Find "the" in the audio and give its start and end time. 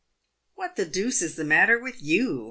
0.77-0.85, 1.35-1.43